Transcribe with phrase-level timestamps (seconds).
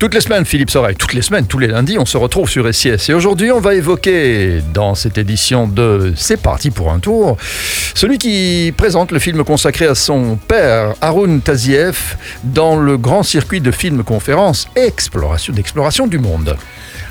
[0.00, 2.72] Toutes les semaines, Philippe Soreille, toutes les semaines, tous les lundis, on se retrouve sur
[2.72, 3.10] SIS.
[3.10, 7.36] Et aujourd'hui, on va évoquer, dans cette édition de C'est parti pour un tour,
[7.96, 13.60] celui qui présente le film consacré à son père, Haroun Tazieff, dans le grand circuit
[13.60, 16.56] de films conférences Exploration d'exploration du monde.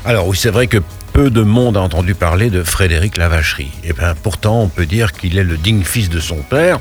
[0.06, 0.78] Alors oui, c'est vrai que
[1.18, 3.72] peu de monde a entendu parler de Frédéric Lavacherie.
[3.82, 6.78] Et bien pourtant, on peut dire qu'il est le digne fils de son père.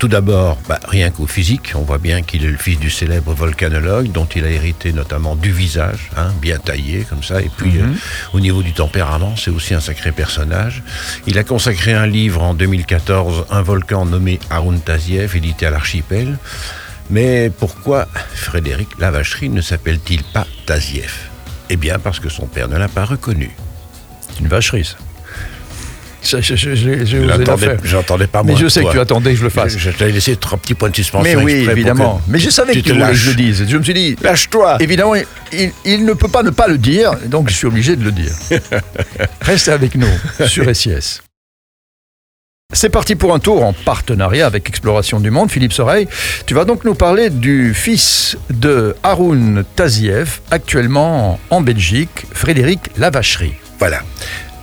[0.00, 3.32] Tout d'abord, bah, rien qu'au physique, on voit bien qu'il est le fils du célèbre
[3.32, 7.40] volcanologue dont il a hérité notamment du visage, hein, bien taillé comme ça.
[7.40, 7.92] Et puis Mhm.
[7.92, 7.94] euh,
[8.32, 10.82] au niveau du tempérament, c'est aussi un sacré personnage.
[11.28, 16.38] Il a consacré un livre en 2014, Un volcan nommé Haroun Tazieff, édité à l'Archipel.
[17.08, 21.30] Mais pourquoi Frédéric Lavacherie ne s'appelle-t-il pas Tazieff
[21.70, 23.52] Eh bien parce que son père ne l'a pas reconnu.
[24.36, 24.96] C'est une vacherie, ça.
[27.84, 28.60] J'entendais- pas Mais moi.
[28.60, 28.90] je sais toi.
[28.90, 29.72] que tu attendais que je le fasse.
[29.72, 31.38] Je, je t'avais laissé trois petits points de suspension.
[31.38, 32.20] Mais oui, évidemment.
[32.26, 33.64] Mais je savais que tu voulais que je le dise.
[33.68, 37.12] Je me suis dit, Lâche-toi évidemment, il, il ne peut pas ne pas le dire,
[37.26, 38.32] donc je suis obligé de le dire.
[39.40, 40.08] Restez avec nous
[40.48, 41.22] sur SIS.
[42.72, 45.52] C'est parti pour un tour en partenariat avec Exploration du Monde.
[45.52, 46.08] Philippe Soreille,
[46.46, 53.54] tu vas donc nous parler du fils de Haroun Tazieff, actuellement en Belgique, Frédéric Lavacherie.
[53.78, 54.02] Voilà.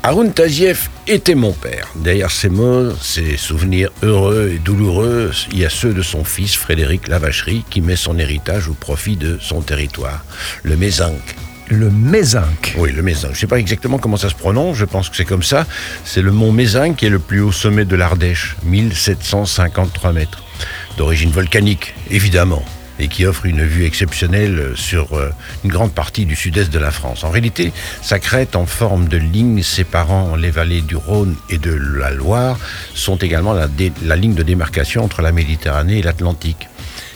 [0.06, 1.88] Haroun Tazieff était mon père.
[1.96, 6.56] Derrière ces mots, ces souvenirs heureux et douloureux, il y a ceux de son fils
[6.56, 10.26] Frédéric Lavacherie qui met son héritage au profit de son territoire,
[10.64, 11.22] le Mézinc.
[11.70, 12.76] Le Mézinc.
[12.78, 13.30] Oui, le Mézinc.
[13.30, 15.66] Je ne sais pas exactement comment ça se prononce, je pense que c'est comme ça.
[16.04, 20.44] C'est le mont Mézinc qui est le plus haut sommet de l'Ardèche, 1753 mètres.
[20.98, 22.66] D'origine volcanique, évidemment,
[23.00, 25.32] et qui offre une vue exceptionnelle sur euh,
[25.64, 27.24] une grande partie du sud-est de la France.
[27.24, 31.72] En réalité, sa crête en forme de ligne séparant les vallées du Rhône et de
[31.72, 32.58] la Loire
[32.94, 36.68] sont également la, ligne de démarcation entre la Méditerranée et l'Atlantique.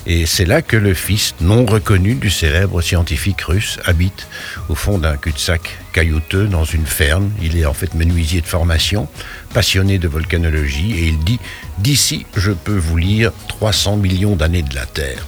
[0.09, 4.28] Et c'est là que le fils non reconnu du célèbre scientifique russe habite
[4.70, 7.30] au fond d'un cul-de-sac caillouteux dans une ferme.
[7.42, 9.09] Il est en fait menuisier de formation,
[9.53, 11.39] passionné de volcanologie et il dit
[11.80, 15.26] D'ici, je peux vous lire 300 millions d'années de la Terre.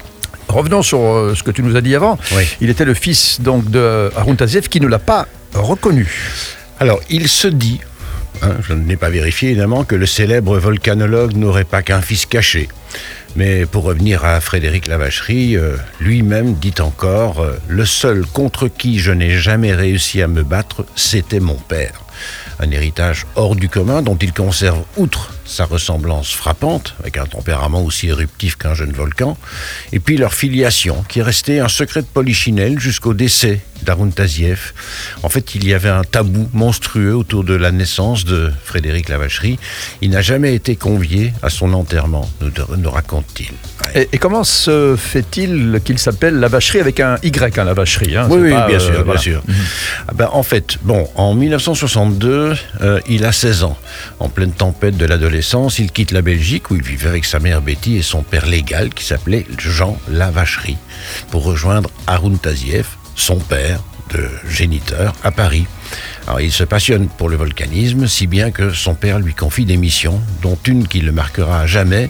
[0.50, 2.18] Revenons sur euh, ce que tu nous as dit avant.
[2.36, 2.44] Oui.
[2.60, 4.12] Il était le fils donc de
[4.70, 6.12] qui ne l'a pas reconnu.
[6.80, 7.80] Alors, il se dit,
[8.42, 12.26] hein, je ne l'ai pas vérifié évidemment, que le célèbre volcanologue n'aurait pas qu'un fils
[12.26, 12.68] caché.
[13.36, 19.00] Mais pour revenir à Frédéric Lavacherie, euh, lui-même dit encore euh, Le seul contre qui
[19.00, 22.02] je n'ai jamais réussi à me battre, c'était mon père.
[22.60, 27.84] Un héritage hors du commun dont il conserve, outre sa ressemblance frappante, avec un tempérament
[27.84, 29.38] aussi éruptif qu'un jeune volcan,
[29.92, 34.74] et puis leur filiation, qui est restée un secret de polichinelle jusqu'au décès d'Arun Tazieff.
[35.24, 39.60] En fait, il y avait un tabou monstrueux autour de la naissance de Frédéric Lavacherie.
[40.02, 43.50] Il n'a jamais été convié à son enterrement, nous, nous raconte-t-il.
[43.86, 44.04] Ouais.
[44.04, 48.16] Et, et comment se fait-il qu'il s'appelle la vacherie avec un Y, hein, la vacherie
[48.16, 49.20] hein, Oui, c'est oui, pas, bien euh, sûr, bien voilà.
[49.20, 49.42] sûr.
[50.08, 53.78] Ah ben, en fait, bon, en 1962, euh, il a 16 ans.
[54.20, 57.62] En pleine tempête de l'adolescence, il quitte la Belgique où il vivait avec sa mère
[57.62, 60.78] Betty et son père légal qui s'appelait Jean Lavacherie
[61.32, 63.82] pour rejoindre Haroun Tazieff, son père
[64.14, 65.68] de géniteur, à Paris.
[66.26, 69.78] Alors, il se passionne pour le volcanisme, si bien que son père lui confie des
[69.78, 72.10] missions, dont une qui le marquera à jamais.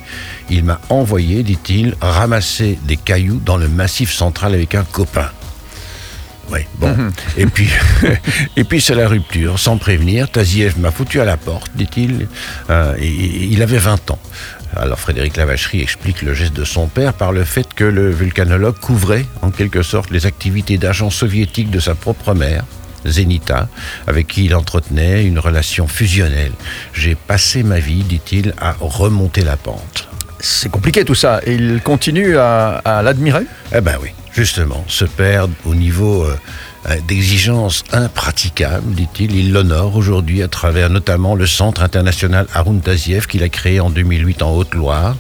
[0.50, 5.30] Il m'a envoyé, dit-il, ramasser des cailloux dans le massif central avec un copain.
[6.52, 6.96] Oui, bon.
[7.38, 7.70] Et puis,
[8.56, 9.60] et puis c'est la rupture.
[9.60, 12.28] Sans prévenir, Tazieff m'a foutu à la porte, dit-il.
[12.70, 14.20] Euh, il avait 20 ans.
[14.76, 18.78] Alors Frédéric Lavacherie explique le geste de son père par le fait que le vulcanologue
[18.80, 22.64] couvrait, en quelque sorte, les activités d'agent soviétique de sa propre mère.
[23.08, 23.70] Zenita,
[24.08, 26.52] avec qui il entretenait une relation fusionnelle.
[26.94, 30.10] J'ai passé ma vie, dit-il, à remonter la pente.
[30.42, 31.40] C'est compliqué tout ça.
[31.46, 33.46] Et il continue à, à l'admirer?
[33.74, 36.34] Eh ben oui, justement, se perdre au niveau euh,
[36.90, 39.36] euh, d'exigence impraticable, dit-il.
[39.36, 43.90] Il l'honore aujourd'hui à travers notamment le Centre international Haroun Tazieff qu'il a créé en
[43.90, 45.18] 2008 en Haute-Loire.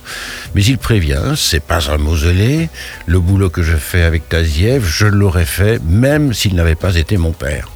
[0.56, 2.70] Mais il prévient, c'est pas un mausolée.
[3.08, 7.18] Le boulot que je fais avec Tazieff, je l'aurais fait même s'il n'avait pas été
[7.18, 7.68] mon père.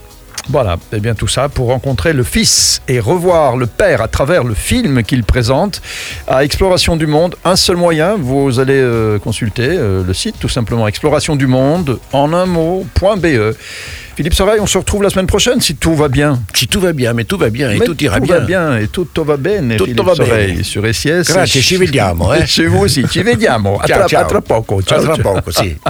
[0.49, 4.43] Voilà, et bien tout ça pour rencontrer le fils et revoir le père à travers
[4.43, 5.81] le film qu'il présente
[6.27, 7.35] à Exploration du Monde.
[7.45, 11.97] Un seul moyen, vous allez euh, consulter euh, le site tout simplement Exploration du Monde
[12.11, 13.55] en un mot.be.
[14.15, 16.39] Philippe Soreille, on se retrouve la semaine prochaine si tout va bien.
[16.53, 18.39] Si tout va bien, mais tout va bien et Mais tout ira tout bien.
[18.39, 20.61] va bien et tutto va bene, Philippe va bene.
[20.63, 21.23] Sur SIS.
[21.29, 22.45] Grazie, ci vediamo, eh.
[22.45, 23.79] Chez vous aussi, ci vediamo.
[23.79, 24.21] A Ciao, tra- ciao.
[24.21, 24.77] a tra poco.
[24.79, 25.33] A Ciao, tra ciao.
[25.33, 25.75] poco, sì.